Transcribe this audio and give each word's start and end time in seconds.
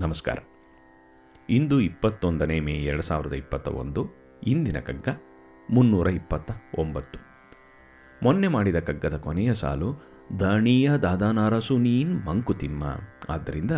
ನಮಸ್ಕಾರ. 0.00 0.36
ಇಂದು 1.50 1.80
ಇಪ್ಪತ್ತೊಂದನೇ 1.80 2.60
ಮೇ 2.60 2.72
ಎರಡು 2.72 3.02
ಸಾವಿರದ 3.02 3.32
ಇಪ್ಪತ್ತ 3.32 3.68
ಒಂದು 3.68 4.08
ಇಂದಿನ 4.46 4.80
ಕಗ್ಗ 4.80 5.08
ಮುನ್ನೂರ 5.70 6.08
ಇಪ್ಪತ್ತ 6.08 6.50
ಒಂಬತ್ತು 6.78 7.20
ಮೊನ್ನೆ 8.22 8.48
ಮಾಡಿದ 8.48 8.76
ಕಗ್ಗದ 8.76 9.16
ಕೊನೆಯ 9.16 9.54
ಸಾಲು 9.54 10.02
ದಣಿಯ 10.40 10.90
ದಾದಾನಾರಸು 10.90 11.78
ನೀನ್ 11.78 12.26
ಮಂಕುತಿಮ್ಮ 12.26 12.84
ಆದ್ದರಿಂದ 13.28 13.70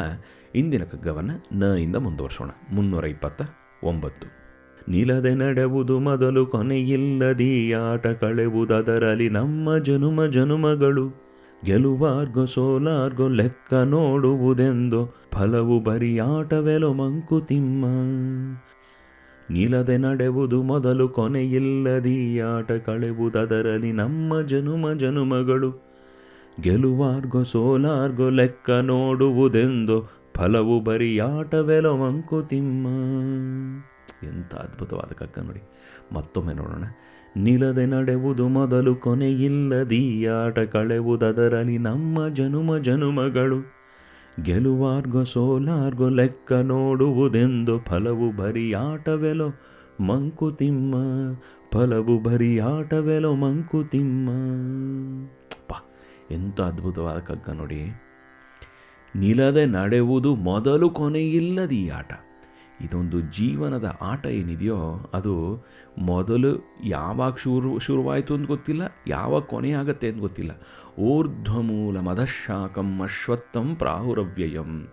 ಇಂದಿನ 0.54 0.84
ಕಗ್ಗವನ್ನು 0.84 1.58
ನ 1.58 1.62
ಇಂದ 1.62 1.96
ಮುಂದುವರ್ಸೋಣ. 1.96 2.50
ಮುನ್ನೂರ 2.72 3.04
ಇಪ್ಪತ್ತ 3.04 3.42
ಒಂಬತ್ತು 3.84 4.26
ನಿಲದೆ 4.88 5.34
ನಡೆವುದು 5.34 5.98
ಮೊದಲು 5.98 6.46
ಕೊನೆಯಿಲ್ಲದಿ 6.46 7.72
ಆಟ 7.72 8.06
ಕಳೆವುದರಲ್ಲಿ 8.06 9.28
ನಮ್ಮ 9.28 9.78
ಜನುಮ 9.78 10.26
ಜನುಮಗಳು 10.26 11.21
ಗೆಲುವಾರ್ಗೋ 11.64 12.44
ಸೋಲಾರ್ಗೋ 12.44 13.28
ಲೆಕ್ಕ 13.28 13.74
ನೋಡುವುದೆಂದು 13.74 15.14
ಫಲವು 15.32 15.80
ಬರಿಯಾಟವೆಲೋ 15.80 16.92
ಮಂಕುತಿಮ್ಮ 16.92 17.84
ನಿಲದೆ 19.50 19.96
ನಡೆವುದು 19.96 20.62
ಮೊದಲು 20.62 21.08
ಕೊನೆಯಿಲ್ಲದಿ, 21.08 22.38
ಆಟ 22.38 22.72
ಕಳೆವುದರಲ್ಲಿ 22.72 23.92
ನಮ್ಮ 23.92 24.40
ಜನುಮ 24.40 24.92
ಜನುಮಗಳು. 24.92 25.92
ಗೆಲುವಾರ್ಗೋ 26.60 27.42
ಸೋಲಾರ್ಗೋ 27.42 28.28
ಲೆಕ್ಕ 28.28 28.70
ನೋಡುವುದೆಂದು 28.70 30.22
ಫಲವು 30.34 30.80
ಬರಿಯಾಟವೆಲೋ 30.80 31.96
ಮಂಕುತಿಮ್ಮ 31.96 32.86
ಎಂಥ 34.26 34.54
ಅದ್ಭುತವಾದ 34.54 35.12
ಕಗ್ಗ 35.12 35.38
ನೋಡಿ. 35.38 35.60
ಮತ್ತೊಮ್ಮೆ 36.12 36.54
ನೋಡೋಣ. 36.54 36.84
ನಿಲದೆ 37.36 37.86
ನಡೆವುದು 37.86 38.48
ಮೊದಲು 38.48 38.94
ಕೊನೆಯಿಲ್ಲದೀಯಾಟ 38.94 40.58
ಕಳೆವುದರಲ್ಲಿ 40.58 41.78
ನಮ್ಮ 41.78 42.28
ಜನುಮ 42.28 42.78
ಜನುಮಗಳು. 42.78 43.82
ಗೆಲುವಾರ್ಗೋ 44.42 45.24
ಸೋಲಾರ್ಗೋ 45.24 46.08
ಲೆಕ್ಕ 46.08 46.52
ನೋಡುವುದೆಂದು 46.52 47.78
ಫಲವು 47.78 48.36
ಬರಿ 48.36 48.72
ಆಟವೆಲೋ 48.72 49.48
ಮಂಕುತಿಮ್ಮ 50.00 50.94
ಫಲವು 51.72 52.22
ಬರಿ 52.22 52.58
ಆಟವೆಲೋ 52.58 53.34
ಮಂಕುತಿಮ್ಮ 53.34 54.30
ಪಾ 55.68 55.94
ಎಂಥ 56.30 56.60
ಅದ್ಭುತವಾದ 56.60 57.18
ಕಗ್ಗ 57.18 57.50
ನೋಡಿ. 57.50 58.02
ನಿಲದೆ 59.16 59.66
ನಡೆವುದು 59.66 60.34
ಮೊದಲು 60.34 60.90
ಕೊನೆಯಿಲ್ಲದ 60.90 61.72
ಆಟ. 61.96 62.12
ಇದೊಂದು 62.84 63.20
ಜೀವನದ 63.20 63.98
ಆಟ 64.00 64.26
ಏನಿದೆಯೋ 64.26 65.10
ಅದು 65.14 65.64
ಮೊದಲು 65.98 66.52
ಯಾವಾಗ 66.84 67.34
ಶುರು, 67.34 67.78
ಶುರುವಾಯಿತು 67.78 68.34
ಅಂತ 68.34 68.46
ಗೊತ್ತಿಲ್ಲ, 68.46 68.82
ಯಾವಾಗ 69.08 69.42
ಕೊನೆಯಾಗತ್ತೆ 69.42 70.08
ಅಂತ 70.08 70.20
ಗೊತ್ತಿಲ್ಲ. 70.20 70.50
ಊರ್ಧ್ವಮೂಲ 70.98 71.98
ಮದಶಾಕಂ 72.00 73.00
ಅಶ್ವತ್ಥಂ 73.00 73.74
ಪ್ರಾಹುರವ್ಯಯಂ 73.74 74.88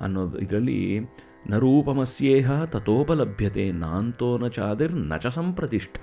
ಅನ್ನೋದು. 0.00 0.38
ಇದರಲ್ಲಿ 0.38 1.00
ನರೂಪಮಸ್ಯೇಹ 1.50 2.64
ತಥೋಪಲಭ್ಯತೆ 2.64 3.72
ನಾಂತೋ 3.72 4.38
ನ 4.38 4.48
ಚಾದಿರ್ 4.48 4.94
ನಚ 4.94 5.26
ಸಂಪ್ರತಿಷ್ಠ 5.26 5.98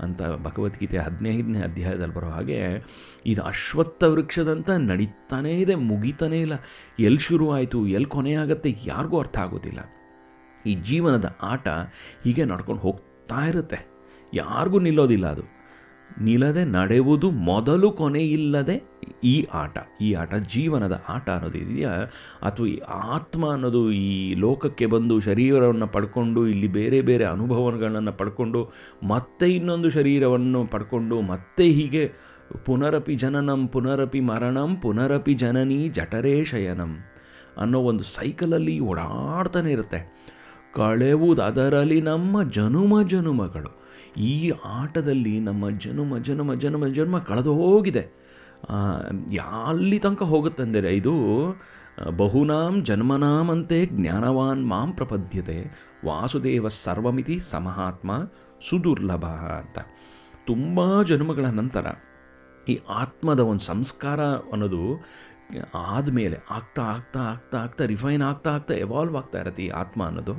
ಅಂತ 0.00 0.22
ಭಗವದ್ಗೀತೆ 0.22 0.98
ಹದಿನೈದನೇ 0.98 1.58
ಅಧ್ಯಾಯದಲ್ಲಿ 1.58 2.14
ಬರೋ 2.14 2.28
ಹಾಗೆ 2.28 2.58
ಇದು 3.26 3.42
ಅಶ್ವತ್ಥ 3.42 4.04
ವೃಕ್ಷದಂತ 4.04 4.70
ನಡೀತಾನೇ 4.70 5.52
ಇದೆ, 5.52 5.74
ಮುಗಿತಾನೇ 5.74 6.40
ಇಲ್ಲ. 6.40 6.52
ಎಲ್ಲಿ 6.98 7.18
ಶುರುವಾಯಿತು 7.18 7.86
ಎಲ್ಲಿ 7.86 8.08
ಕೊನೆಯಾಗತ್ತೆ 8.08 8.70
ಯಾರಿಗೂ 8.84 9.18
ಅರ್ಥ 9.18 9.38
ಆಗೋದಿಲ್ಲ. 9.38 9.80
ಈ 10.66 10.74
ಜೀವನದ 10.74 11.36
ಆಟ 11.42 11.68
ಹೀಗೆ 12.24 12.44
ನಡ್ಕೊಂಡು 12.44 12.82
ಹೋಗ್ತಾ 12.82 13.46
ಇರುತ್ತೆ. 13.46 13.86
ಯಾರಿಗೂ 14.34 14.78
ನಿಲ್ಲೋದಿಲ್ಲ 14.78 15.26
ಅದು. 15.26 15.54
ನಿಲ್ಲದೆ 16.20 16.64
ನಡೆಯುವುದು 16.64 17.30
ಮೊದಲು 17.30 17.92
ಕೊನೆಯಿಲ್ಲದೆ 17.92 18.82
ಈ 19.24 19.46
ಆಟ 19.54 19.78
ಈ 20.00 20.12
ಆಟ, 20.12 20.34
ಜೀವನದ 20.34 21.02
ಆಟ 21.08 21.30
ಅನ್ನೋದು 21.30 21.58
ಇದೆಯಾ? 21.58 21.90
ಅಥವಾ 22.42 22.66
ಈ 22.66 22.78
ಆತ್ಮ 22.88 23.52
ಅನ್ನೋದು 23.52 23.92
ಈ 23.92 24.34
ಲೋಕಕ್ಕೆ 24.34 24.86
ಬಂದು 24.86 25.20
ಶರೀರವನ್ನು 25.20 25.86
ಪಡ್ಕೊಂಡು, 25.86 26.46
ಇಲ್ಲಿ 26.46 26.66
ಬೇರೆ 26.66 27.00
ಬೇರೆ 27.00 27.24
ಅನುಭವಗಳನ್ನು 27.24 28.12
ಪಡ್ಕೊಂಡು, 28.12 28.70
ಮತ್ತೆ 29.02 29.48
ಇನ್ನೊಂದು 29.48 29.90
ಶರೀರವನ್ನು 29.90 30.66
ಪಡ್ಕೊಂಡು, 30.66 31.20
ಮತ್ತೆ 31.20 31.64
ಹೀಗೆ 31.64 32.12
ಪುನರಪಿ 32.64 33.14
ಜನನಂ, 33.14 33.68
ಪುನರಪಿ 33.68 34.20
ಮರಣಂ, 34.20 34.76
ಪುನರಪಿ 34.76 35.34
ಜನನಿ 35.34 35.88
ಜಠರೇ 35.88 36.44
ಶಯನಂ 36.44 36.98
ಅನ್ನೋ 37.56 37.80
ಒಂದು 37.80 38.04
ಸೈಕಲಲ್ಲಿ 38.04 38.80
ಓಡಾಡ್ತಾನೆ 38.80 39.72
ಇರುತ್ತೆ. 39.72 40.33
ಕಳೆವುದು 40.76 41.42
ಅದರಲ್ಲಿ 41.42 41.98
ನಮ್ಮ 42.00 42.42
ಜನುಮ 42.50 42.94
ಜನುಮಗಳು. 43.02 43.70
ಈ 44.20 44.52
ಆಟದಲ್ಲಿ 44.64 45.34
ನಮ್ಮ 45.40 45.70
ಜನುಮ 45.78 46.18
ಜನುಮ 46.18 46.54
ಜನುಮ 46.54 46.86
ಜನ್ಮ 46.86 47.18
ಕಳೆದು 47.18 47.52
ಹೋಗಿದೆ. 47.54 48.04
ಅಲ್ಲಿ 49.66 49.98
ತನಕ 49.98 50.22
ಹೋಗುತ್ತಂದರೆ 50.22 50.90
ಇದು, 50.96 51.14
ಬಹುನಾಂ 52.16 52.74
ಜನ್ಮನಾಮಂತೆ 52.82 53.78
ಜ್ಞಾನವಾನ್ 53.86 54.62
ಮಾಂ 54.66 54.92
ಪ್ರಪದ್ಯತೆ, 54.92 55.58
ವಾಸುದೇವ 56.06 56.68
ಸರ್ವಮಿತಿ 56.68 57.36
ಸಮಹಾತ್ಮ 57.50 58.10
ಸುದುರ್ಲಭ 58.68 59.26
ಅಂತ. 59.60 59.78
ತುಂಬ 60.46 61.02
ಜನ್ಮಗಳ 61.02 61.46
ನಂತರ 61.52 61.86
ಈ 62.68 62.74
ಆತ್ಮದ 62.90 63.40
ಒಂದು 63.40 63.60
ಸಂಸ್ಕಾರ 63.60 64.20
ಅನ್ನೋದು 64.52 64.82
ಆದಮೇಲೆ 65.74 66.38
ಆಗ್ತಾ 66.50 66.82
ಆಗ್ತಾ 66.82 67.20
ಆಗ್ತಾ 67.20 67.58
ಆಗ್ತಾ 67.58 67.84
ರಿಫೈನ್ 67.84 68.22
ಆಗ್ತಾ 68.22 68.54
ಆಗ್ತಾ 68.54 68.74
ಎವಾಲ್ವ್ 68.74 69.16
ಆಗ್ತಾ 69.16 69.40
ಇರತ್ತೆ 69.40 69.64
ಈ 69.64 69.68
ಆತ್ಮ 69.68 70.04
ಅನ್ನೋದು. 70.04 70.34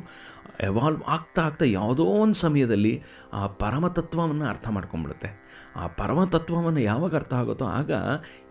ಎವಾಲ್ವ್ 0.62 1.04
ಆಗ್ತಾ 1.08 1.46
ಆಗ್ತಾ 1.46 1.66
ಯಾವುದೋ 1.66 2.04
ಒಂದು 2.04 2.34
ಸಮಯದಲ್ಲಿ 2.34 3.04
ಆ 3.34 3.48
ಪರಮತತ್ವವನ್ನು 3.48 4.46
ಅರ್ಥ 4.46 4.68
ಮಾಡ್ಕೊಂಬಿಡುತ್ತೆ 4.70 5.30
ಆ 5.76 5.88
ಪರಮತತ್ವವನ್ನು 5.88 6.80
ಯಾವಾಗ 6.80 7.16
ಅರ್ಥ 7.16 7.34
ಆಗುತ್ತೋ 7.34 7.66
ಆಗ 7.66 7.92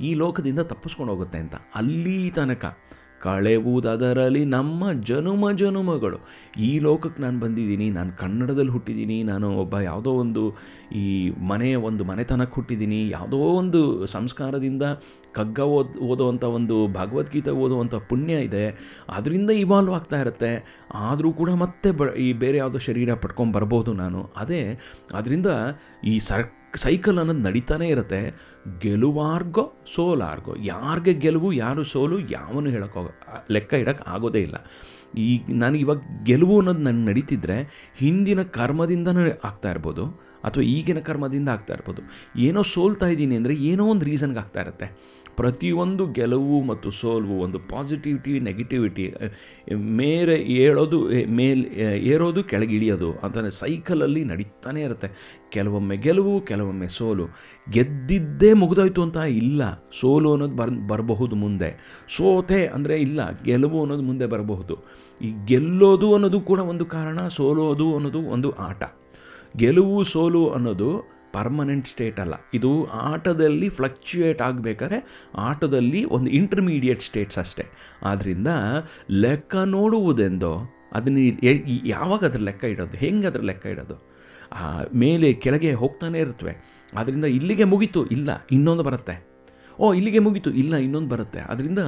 ಈ 0.01 0.15
ಲೋಕದಿಂದ 0.15 0.59
ತಪ್ಪಿಸ್ಕೊಂಡು 0.59 1.13
ಹೋಗುತ್ತೆ 1.13 1.39
ಅಂತ. 1.39 1.55
ಅಲ್ಲಿ 1.75 2.31
ತನಕ 2.31 2.65
ಕಳೆವುದರಲ್ಲಿ 3.25 4.43
ನಮ್ಮ 4.57 4.93
ಜನುಮ 5.11 5.51
ಜನುಮಗಳು. 5.63 6.19
ಈ 6.69 6.71
ಲೋಕಕ್ಕೆ 6.79 7.23
ನಾನು 7.23 7.39
ಬಂದಿದ್ದೀನಿ, 7.41 7.87
ನಾನು 7.91 8.13
ಕನ್ನಡದಲ್ಲಿ 8.23 8.73
ಹುಟ್ಟಿದ್ದೀನಿ, 8.77 9.19
ನಾನು 9.23 9.49
ಒಬ್ಬ 9.63 9.75
ಯಾವುದೋ 9.81 10.13
ಒಂದು 10.25 10.43
ಈ 11.03 11.05
ಮನೆಯ 11.53 11.77
ಒಂದು 11.89 12.05
ಮನೆತನಕ್ಕೆ 12.05 12.55
ಹುಟ್ಟಿದ್ದೀನಿ, 12.55 13.01
ಯಾವುದೋ 13.09 13.39
ಒಂದು 13.63 13.83
ಸಂಸ್ಕಾರದಿಂದ 14.07 14.83
ಕಗ್ಗ 15.39 15.61
ಓದ್, 15.77 15.95
ಓದೋವಂಥ 16.09 16.45
ಒಂದು 16.59 16.77
ಭಗವದ್ಗೀತೆ 16.99 17.53
ಓದುವಂಥ 17.65 17.95
ಪುಣ್ಯ 18.11 18.35
ಇದೆ, 18.49 18.65
ಅದರಿಂದ 19.19 19.51
ಇವಾಲ್ವ್ 19.65 19.95
ಆಗ್ತಾ 19.95 20.21
ಇರುತ್ತೆ. 20.21 20.53
ಆದರೂ 21.09 21.31
ಕೂಡ 21.41 21.51
ಮತ್ತೆ 21.65 21.91
ಬ, 21.91 22.11
ಈ 22.27 22.29
ಬೇರೆ 22.43 22.59
ಯಾವುದೋ 22.59 22.83
ಶರೀರ 22.89 23.15
ಪಡ್ಕೊಂಡು 23.25 23.55
ಬರ್ಬೋದು 23.59 23.93
ನಾನು. 24.03 24.21
ಅದೇ, 24.37 24.63
ಅದರಿಂದ 25.15 25.49
ಈ 26.05 26.15
ಸರ್ 26.29 26.47
ಸೈಕಲ್ 26.83 27.19
ಅನ್ನೋದು 27.19 27.43
ನಡೀತಾನೆ 27.47 27.87
ಇರುತ್ತೆ. 27.89 28.21
ಗೆಲುವಾರ್ಗೋ 28.83 29.65
ಸೋಲಾರ್ಗೋ. 29.95 30.55
ಯಾರಿಗೆ 30.73 31.15
ಗೆಲುವು, 31.25 31.53
ಯಾರು 31.53 31.85
ಸೋಲು 31.85 32.19
ಯಾವನು 32.37 32.71
ಹೇಳೋಕ್ಕೋಗ 32.71 33.09
ಲೆಕ್ಕ 33.57 33.73
ಇಡೋಕ್ಕೆ 33.83 34.05
ಆಗೋದೇ 34.15 34.43
ಇಲ್ಲ. 34.49 34.57
ಈಗ 35.25 35.43
ನಾನು 35.63 35.77
ಇವಾಗ 35.77 35.99
ಗೆಲುವು 36.29 36.55
ಅನ್ನೋದು 36.61 36.79
ನನಗೆ 36.79 37.07
ನಡೀತಿದ್ರೆ 37.11 37.59
ಹಿಂದಿನ 37.99 38.43
ಕರ್ಮದಿಂದನೇ 38.59 39.25
ಆಗ್ತಾ 39.49 39.71
ಇರ್ಬೋದು, 39.71 40.05
ಅಥವಾ 40.45 40.65
ಈಗಿನ 40.77 40.99
ಕರ್ಮದಿಂದ 40.99 41.49
ಆಗ್ತಾ 41.49 41.75
ಇರ್ಬೋದು. 41.75 42.03
ಏನೋ 42.47 42.63
ಸೋಲ್ತಾ 42.63 43.07
ಇದ್ದೀನಿ 43.07 43.37
ಅಂದರೆ 43.41 43.55
ಏನೋ 43.71 43.85
ಒಂದು 43.85 44.05
ರೀಸನ್ಗೆ 44.05 44.39
ಆಗ್ತಾ 44.39 44.61
ಇರುತ್ತೆ. 44.61 44.89
ಪ್ರತಿಯೊಂದು 45.37 46.07
ಗೆಲುವು 46.07 46.63
ಮತ್ತು 46.63 46.91
ಸೋಲ್ವು 46.91 47.41
ಒಂದು 47.41 47.59
ಪಾಸಿಟಿವಿಟಿ 47.59 48.41
ನೆಗೆಟಿವಿಟಿ 48.41 49.15
ಮೇರೆ 49.75 50.35
ಏಳೋದು 50.35 50.99
ಮೇಲ್ 51.31 51.67
ಏರೋದು 52.13 52.45
ಕೆಳಗಿಳಿಯೋದು 52.45 53.13
ಅಂತಂದರೆ 53.13 53.51
ಸೈಕಲಲ್ಲಿ 53.51 54.25
ನಡೀತಾನೆ 54.25 54.81
ಇರುತ್ತೆ. 54.81 55.09
ಕೆಲವೊಮ್ಮೆ 55.53 55.97
ಗೆಲುವು, 55.97 56.41
ಕೆಲವೊಮ್ಮೆ 56.41 56.89
ಸೋಲು. 56.89 57.27
ಗೆದ್ದಿದ್ದೇ 57.71 58.53
ಮುಗಿದೋಯ್ತು 58.53 59.03
ಅಂತ 59.03 59.17
ಇಲ್ಲ. 59.17 59.63
ಸೋಲು 60.01 60.33
ಅನ್ನೋದು 60.33 60.57
ಬರ್, 60.57 60.71
ಬರಬಹುದು 60.89 61.37
ಮುಂದೆ. 61.37 61.71
ಸೋತೆ 62.09 62.67
ಅಂದರೆ 62.67 62.97
ಇಲ್ಲ. 62.99 63.21
ಗೆಲುವು 63.45 63.81
ಅನ್ನೋದು 63.81 64.03
ಮುಂದೆ 64.03 64.27
ಬರಬಹುದು. 64.27 64.77
ಈ 65.23 65.31
ಗೆಲ್ಲೋದು 65.45 66.15
ಅನ್ನೋದು 66.15 66.41
ಕೂಡ 66.41 66.59
ಒಂದು 66.59 66.87
ಕಾರಣ, 66.87 67.19
ಸೋಲೋದು 67.29 67.95
ಅನ್ನೋದು 67.95 68.19
ಒಂದು 68.19 68.51
ಆಟ. 68.51 68.83
ಗೆಲುವು, 69.57 70.03
ಸೋಲು 70.03 70.49
ಅನ್ನೋದು 70.49 71.14
ಪರ್ಮನೆಂಟ್ 71.35 71.87
ಸ್ಟೇಟ್ 71.87 72.19
ಅಲ್ಲ. 72.21 72.35
ಇದು 72.55 72.71
ಆಟದಲ್ಲಿ 73.03 73.69
ಫ್ಲಕ್ಚುಯೇಟ್ 73.69 74.41
ಆಗಬೇಕಾದ್ರೆ 74.43 74.99
ಆಟದಲ್ಲಿ 75.49 76.01
ಒಂದು 76.17 76.31
ಇಂಟರ್ಮೀಡಿಯೇಟ್ 76.31 77.03
ಸ್ಟೇಟ್ಸ್ 77.03 77.39
ಅಷ್ಟೇ. 77.39 77.67
ಆದ್ದರಿಂದ 78.03 78.49
ಲೆಕ್ಕ 79.25 79.57
ನೋಡುವುದೆಂದೋ, 79.75 80.55
ಅದನ್ನ 80.93 81.19
ಯಾವಾಗ 81.87 82.25
ಅದ್ರ 82.25 82.41
ಲೆಕ್ಕ 82.41 82.65
ಇಡೋದು, 82.65 82.97
ಹೆಂಗೆ 82.97 83.27
ಅದ್ರ 83.27 83.43
ಲೆಕ್ಕ 83.43 83.67
ಇಡೋದು? 83.67 83.97
ಮೇಲೆ 84.95 85.29
ಕೆಳಗೆ 85.45 85.71
ಹೋಗ್ತಾನೆ 85.75 86.19
ಇರ್ತವೆ. 86.19 86.55
ಆದ್ದರಿಂದ 86.97 87.27
ಇಲ್ಲಿಗೆ 87.37 87.65
ಮುಗೀತು, 87.65 88.01
ಇಲ್ಲ, 88.07 88.31
ಇನ್ನೊಂದು 88.53 88.83
ಬರುತ್ತೆ. 88.83 89.15
ಓ, 89.79 89.87
ಇಲ್ಲಿಗೆ 89.93 90.21
ಮುಗೀತು, 90.25 90.51
ಇಲ್ಲ, 90.53 90.75
ಇನ್ನೊಂದು 90.77 91.09
ಬರುತ್ತೆ. 91.09 91.41
ಅದರಿಂದ 91.43 91.83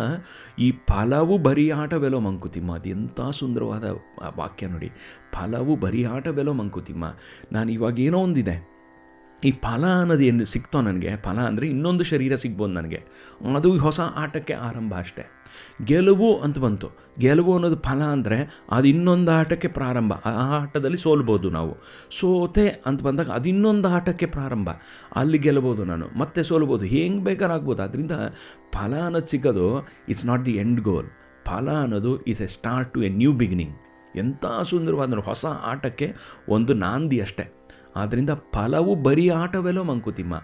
ಈ 0.59 0.69
ಫಲವು 0.89 1.35
ಬರೀ 1.39 1.67
ಆಟವೆಲೋ 1.73 2.19
ಮಂಕುತಿಮ್ಮ 2.21 2.75
ಅದು 2.75 2.89
ಎಂಥ 2.89 3.21
ಸುಂದರವಾದ 3.33 3.85
ವಾಕ್ಯ 4.39 4.67
ನೋಡಿ. 4.67 4.89
ಫಲವು 5.33 5.77
ಬರೀ 5.77 6.03
ಆಟವೆಲೋ 6.07 6.53
ಮಂಕುತಿಮ್ಮ, 6.53 7.05
ನಾನು 7.53 7.71
ಇವಾಗ 7.73 8.01
ಏನೋ 8.01 8.19
ಒಂದಿದೆ. 8.19 8.57
ಈ 9.43 9.51
ಫಲ 9.65 9.85
ಅನ್ನೋದು 10.01 10.23
ಏನು 10.23 10.45
ಸಿಕ್ತೋ 10.45 10.81
ನನಗೆ, 10.81 11.17
ಫಲ 11.17 11.39
ಅಂದರೆ 11.41 11.67
ಇನ್ನೊಂದು 11.67 12.05
ಶರೀರ 12.05 12.35
ಸಿಗ್ಬೋದು 12.35 12.73
ನನಗೆ. 12.73 13.01
ಅದು 13.57 13.71
ಹೊಸ 13.77 14.01
ಆಟಕ್ಕೆ 14.17 14.55
ಆರಂಭ 14.55 14.95
ಅಷ್ಟೇ. 14.95 15.25
ಗೆಲುವು 15.85 16.41
ಅಂತ 16.41 16.59
ಬಂತು. 16.59 16.89
ಗೆಲುವು 17.19 17.55
ಅನ್ನೋದು 17.55 17.77
ಫಲ 17.77 18.03
ಅಂದರೆ 18.03 18.39
ಅದು 18.71 18.89
ಇನ್ನೊಂದು 18.89 19.31
ಆಟಕ್ಕೆ 19.33 19.69
ಪ್ರಾರಂಭ. 19.69 20.13
ಆ 20.13 20.33
ಆಟದಲ್ಲಿ 20.61 20.97
ಸೋಲ್ಬೋದು 20.97 21.51
ನಾವು. 21.51 21.77
ಸೋತೆ 22.11 22.69
ಅಂತ 22.87 23.03
ಬಂದಾಗ 23.03 23.31
ಅದು 23.31 23.49
ಇನ್ನೊಂದು 23.49 23.89
ಆಟಕ್ಕೆ 23.89 24.27
ಪ್ರಾರಂಭ. 24.27 24.71
ಅಲ್ಲಿ 25.17 25.39
ಗೆಲ್ಬೋದು 25.39 25.85
ನಾನು, 25.85 26.09
ಮತ್ತೆ 26.17 26.43
ಸೋಲ್ಬೋದು. 26.43 26.85
ಹೆಂಗೆ 26.85 27.25
ಬೇಕಾರಾಗ್ಬೋದು 27.25 27.83
ಅದರಿಂದ 27.83 28.13
ಫಲ 28.75 28.95
ಅನ್ನೋದು 29.01 29.27
ಸಿಗೋದು 29.27 29.67
it's 30.09 30.27
not 30.27 30.45
the 30.47 30.53
end 30.53 30.81
goal 30.81 31.09
ಫಲ 31.49 31.69
ಅನ್ನೋದು 31.85 32.13
is 32.25 32.41
a 32.43 32.47
start 32.47 32.95
to 32.95 33.03
a 33.03 33.09
new 33.09 33.33
beginning 33.33 33.75
ಎಂಥ 34.19 34.47
ಸುಂದರವಾದ 34.63 35.19
ಹೊಸ 35.29 35.47
ಆಟಕ್ಕೆ 35.47 36.15
ಒಂದು 36.49 36.75
ನಾಂದಿ 36.75 37.21
ಅಷ್ಟೇ. 37.21 37.56
ಆದ್ದರಿಂದ 37.97 38.31
ಫಲವು 38.31 38.95
ಬರೀ 38.95 39.29
ಆಟವೆಲ್ಲೋ 39.29 39.83
ಮಂಕುತಿಮ್ಮ. 39.83 40.35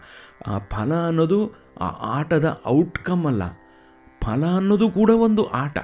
ಆ 0.47 0.59
ಫಲ 0.59 0.95
ಅನ್ನೋದು 0.95 1.41
ಆ 1.81 1.89
ಆಟದ 2.19 2.61
ಔಟ್ಕಮ್ 2.67 3.27
ಅಲ್ಲ. 3.27 3.43
ಫಲ 4.23 4.45
ಅನ್ನೋದು 4.57 4.91
ಕೂಡ 4.91 5.11
ಒಂದು 5.11 5.45
ಆಟ. 5.47 5.79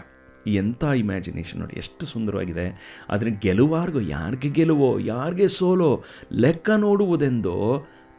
ಎಂಥ 0.46 0.84
ಇಮ್ಯಾಜಿನೇಷನ್ 0.84 1.60
ನೋಡಿ, 1.60 1.74
ಎಷ್ಟು 1.76 2.06
ಸುಂದರವಾಗಿದೆ. 2.06 2.66
ಆದರೆ 3.10 3.30
ಗೆಲುವಾರ್ಗೋ 3.30 4.00
ಯಾರಿಗೆ 4.00 4.48
ಗೆಲುವೋ, 4.48 4.98
ಯಾರಿಗೆ 4.98 5.48
ಸೋಲೋ 5.48 6.04
ಲೆಕ್ಕ 6.32 6.70
ನೋಡುವುದೆಂದೋ 6.76 7.56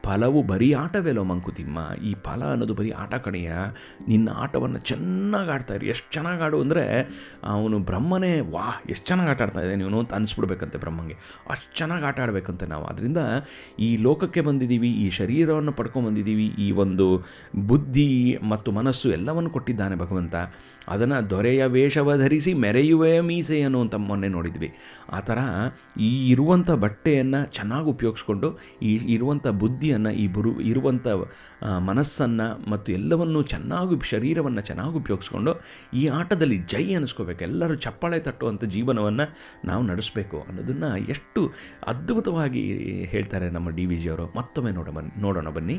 ಫಲವು 0.06 0.40
ಬರೀ 0.52 0.68
ಆಟವೇಲೋ 0.84 1.24
ಮಂಕುತಿಮ್ಮ? 1.32 1.80
ಈ 2.10 2.12
ಫಲ 2.26 2.42
ಅನ್ನೋದು 2.54 2.76
ಬರೀ 2.80 2.92
ಆಟ 3.04 3.14
ಕಣೆಯ? 3.26 3.50
ನಿನ್ನ 4.12 4.30
ಆಟವನ್ನು 4.44 4.80
ಚೆನ್ನಾಗಿ 4.90 5.52
ಆಡ್ತಾಯಿರಿ 5.56 5.88
ಎಷ್ಟು 5.94 6.08
ಚೆನ್ನಾಗಿ 6.16 6.44
ಆಡು 6.48 6.58
ಅಂದರೆ 6.66 6.84
ಅವನು 7.54 7.80
ಬ್ರಹ್ಮನೇ 7.90 8.32
ವಾ 8.56 8.68
ಎಷ್ಟು 8.94 9.06
ಚೆನ್ನಾಗಿ 9.10 9.32
ಆಟ 9.34 9.42
ಆಡ್ತಾ 9.46 9.62
ಇದ್ದಾನೆ 9.66 9.84
ಇವನು 9.86 10.00
ಅಂತ 10.04 10.14
ಅನಿಸ್ಬಿಡ್ಬೇಕಂತೆ 10.20 10.78
ಬ್ರಹ್ಮಂಗೆ. 10.84 11.16
ಅಷ್ಟು 11.54 11.70
ಚೆನ್ನಾಗಿ 11.80 12.06
ಆಟ 12.10 12.20
ಆಡಬೇಕಂತೆ 12.26 12.68
ನಾವು. 12.74 12.86
ಅದರಿಂದ 12.92 13.22
ಈ 13.88 13.90
ಲೋಕಕ್ಕೆ 14.08 14.44
ಬಂದಿದ್ದೀವಿ, 14.50 14.92
ಈ 15.04 15.08
ಶರೀರವನ್ನು 15.20 15.74
ಪಡ್ಕೊಂಬಂದಿದ್ದೀವಿ 15.80 16.48
ಈ 16.66 16.70
ಒಂದು 16.84 17.08
ಬುದ್ಧಿ 17.72 18.08
ಮತ್ತು 18.54 18.72
ಮನಸ್ಸು 18.80 19.10
ಎಲ್ಲವನ್ನು 19.18 19.50
ಕೊಟ್ಟಿದ್ದಾನೆ 19.50 19.98
ಭಗವಂತ. 20.04 20.36
ಅದನ್ನು 20.94 21.18
ದೊರೆಯ 21.30 21.62
ವೇಷವ 21.76 22.18
ಧರಿಸಿ 22.24 22.54
ಮೆರೆಯುವೆ 22.66 23.14
ಮೀಸೆಯನ್ನು 23.30 23.82
ಅಂತ 23.82 23.96
ಮೊನ್ನೆ 24.10 24.32
ನೋಡಿದ್ವಿ. 24.38 24.72
ಆ 25.14 25.20
ಥರ 25.30 25.40
ಈ 26.08 26.12
ಇರುವಂಥ 26.32 26.70
ಬಟ್ಟೆಯನ್ನು 26.86 27.42
ಚೆನ್ನಾಗಿ 27.58 27.90
ಉಪಯೋಗಿಸ್ಕೊಂಡು, 27.96 28.50
ಈ 28.90 28.92
ಇರುವಂಥ 29.18 29.48
ಬುದ್ಧಿಯನ್ನು, 29.90 30.12
ಈ 30.24 30.26
ಬುರು 30.28 30.52
ಇರುವಂಥ 30.62 31.08
ಮನಸ್ಸನ್ನು 31.90 32.48
ಮತ್ತು 32.70 32.90
ಎಲ್ಲವನ್ನು 32.92 33.40
ಚೆನ್ನಾಗಿ 33.52 33.96
ಶರೀರವನ್ನು 34.10 34.62
ಚೆನ್ನಾಗಿ 34.62 34.96
ಉಪಯೋಗಿಸ್ಕೊಂಡು 35.02 35.52
ಈ 35.94 36.04
ಆಟದಲ್ಲಿ 36.20 36.58
ಜೈ 36.72 36.84
ಅನ್ನಿಸ್ಕೋಬೇಕು 36.94 37.42
ಎಲ್ಲರೂ 37.44 37.76
ಚಪ್ಪಾಳೆ 37.86 38.20
ತಟ್ಟುವಂಥ 38.20 38.64
ಜೀವನವನ್ನು 38.76 39.26
ನಾವು 39.66 39.84
ನಡೆಸಬೇಕು 39.84 40.38
ಅನ್ನೋದನ್ನು 40.48 40.92
ಎಷ್ಟು 41.10 41.42
ಅದ್ಭುತವಾಗಿ 41.88 42.64
ಹೇಳ್ತಾರೆ 43.14 43.50
ನಮ್ಮ 43.50 43.70
ಡಿ 43.70 43.86
ವಿ 43.86 43.98
ಜಿಯವರು 43.98 44.26
ಮತ್ತೊಮ್ಮೆ 44.38 44.72
ನೋಡ 44.72 44.90
ಬನ್ನಿ 44.98 45.14
ನೋಡೋಣ 45.22 45.50
ಬನ್ನಿ. 45.50 45.78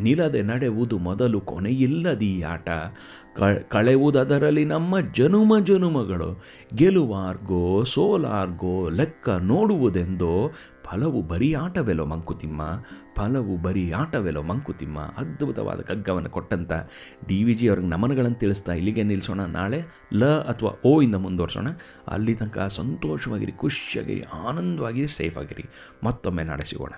ನಿಲದೆ 0.00 0.42
ನಡೆವುದು 0.52 0.98
ಮೊದಲು 1.08 1.40
ಕೊನೆಯಿಲ್ಲದ 1.52 2.22
ಈ 2.32 2.34
ಆಟ. 2.54 2.68
ಕಳೆವುದರಲ್ಲಿ 3.74 4.64
ನಮ್ಮ 4.74 5.00
ಜನುಮ 5.18 5.52
ಜನುಮಗಳು 5.64 6.30
ಗೆಲುವಾರ್ಗೋ 6.74 7.64
ಸೋಲಾರ್ಗೋ 7.94 8.76
ಲೆಕ್ಕ 8.98 9.28
ನೋಡುವುದೆಂದೋ 9.52 10.34
ಫಲವು 10.92 11.22
ಬರೀ 11.22 11.52
ಆಟವೆಲೋ 11.54 12.04
ಮಂಕುತಿಮ್ಮ, 12.04 12.62
ಫಲವು 13.16 13.56
ಬರೀ 13.62 13.90
ಆಟವೆಲೋ 13.90 14.42
ಮಂಕುತಿಮ್ಮ, 14.42 14.98
ಅದ್ಭುತವಾದ 14.98 15.80
ಕಗ್ಗವನ್ನು 15.80 16.30
ಕೊಟ್ಟಂಥ 16.30 16.72
ಡಿ 17.28 17.44
ವಿ 17.44 17.54
ಜಿ 17.54 17.68
ಅವ್ರಿಗೆ 17.68 17.88
ನಮನಗಳನ್ನು 17.88 18.38
ತಿಳಿಸ್ತಾ 18.38 18.72
ಇಲ್ಲಿಗೆ 18.72 19.02
ನಿಲ್ಲಿಸೋಣ 19.02 19.40
ನಾಳೆ 19.40 19.82
ಲ 20.12 20.24
ಅಥವಾ 20.24 20.80
ಓ 20.84 21.02
ಇಂದ 21.02 21.14
ಮುಂದುವರ್ಸೋಣ. 21.14 21.68
ಅಲ್ಲಿ 22.08 22.34
ತನಕ 22.34 22.58
ಸಂತೋಷವಾಗಿರಿ, 22.58 23.52
ಖುಷಿಯಾಗಿರಿ, 23.52 24.22
ಆನಂದವಾಗಿರಿ 24.22 25.08
ಸೇಫ್ 25.08 25.38
ಆಗಿರಿ 25.38 25.64
ಮತ್ತೊಮ್ಮೆ 26.04 26.42
ನಾಳೆ 26.42 26.64
ಸಿಗೋಣ. 26.64 26.92